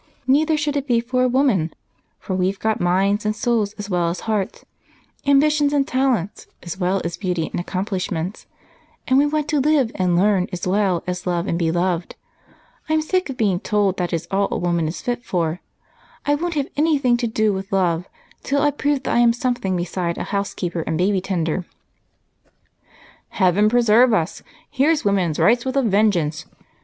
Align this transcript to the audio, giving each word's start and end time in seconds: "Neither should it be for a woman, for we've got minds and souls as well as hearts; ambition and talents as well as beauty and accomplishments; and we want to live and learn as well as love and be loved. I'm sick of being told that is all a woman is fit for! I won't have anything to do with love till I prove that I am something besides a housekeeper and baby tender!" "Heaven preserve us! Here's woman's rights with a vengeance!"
"Neither 0.25 0.57
should 0.57 0.75
it 0.75 0.87
be 0.87 0.99
for 0.99 1.21
a 1.21 1.27
woman, 1.29 1.75
for 2.17 2.35
we've 2.35 2.57
got 2.57 2.81
minds 2.81 3.23
and 3.23 3.35
souls 3.35 3.73
as 3.73 3.87
well 3.87 4.09
as 4.09 4.21
hearts; 4.21 4.65
ambition 5.27 5.71
and 5.75 5.87
talents 5.87 6.47
as 6.63 6.79
well 6.79 7.03
as 7.05 7.17
beauty 7.17 7.51
and 7.51 7.59
accomplishments; 7.59 8.47
and 9.07 9.19
we 9.19 9.27
want 9.27 9.47
to 9.49 9.59
live 9.59 9.91
and 9.93 10.17
learn 10.17 10.47
as 10.51 10.65
well 10.65 11.03
as 11.05 11.27
love 11.27 11.45
and 11.45 11.59
be 11.59 11.69
loved. 11.71 12.15
I'm 12.89 13.03
sick 13.03 13.29
of 13.29 13.37
being 13.37 13.59
told 13.59 13.97
that 13.97 14.11
is 14.11 14.27
all 14.31 14.47
a 14.49 14.57
woman 14.57 14.87
is 14.87 15.03
fit 15.03 15.23
for! 15.23 15.61
I 16.25 16.33
won't 16.33 16.55
have 16.55 16.69
anything 16.75 17.15
to 17.17 17.27
do 17.27 17.53
with 17.53 17.71
love 17.71 18.09
till 18.41 18.63
I 18.63 18.71
prove 18.71 19.03
that 19.03 19.15
I 19.15 19.19
am 19.19 19.33
something 19.33 19.75
besides 19.75 20.17
a 20.17 20.23
housekeeper 20.33 20.81
and 20.87 20.97
baby 20.97 21.21
tender!" 21.21 21.63
"Heaven 23.29 23.69
preserve 23.69 24.15
us! 24.15 24.41
Here's 24.67 25.05
woman's 25.05 25.37
rights 25.37 25.63
with 25.63 25.77
a 25.77 25.83
vengeance!" 25.83 26.47